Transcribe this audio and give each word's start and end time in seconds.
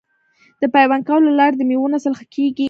د 0.61 0.63
پیوند 0.75 1.03
کولو 1.07 1.27
له 1.29 1.33
لارې 1.39 1.55
د 1.57 1.61
میوو 1.69 1.91
نسل 1.93 2.13
ښه 2.19 2.25
کیږي. 2.35 2.59